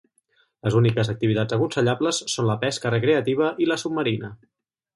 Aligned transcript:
Les 0.67 0.77
úniques 0.79 1.11
activitats 1.13 1.57
aconsellables 1.57 2.23
són 2.37 2.49
la 2.53 2.57
pesca 2.65 2.95
recreativa 2.97 3.53
i 3.67 3.69
la 3.73 3.81
submarina. 3.83 4.35